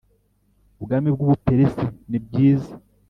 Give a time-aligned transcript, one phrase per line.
[0.79, 2.73] ubwami bw u Buperesi nibwiza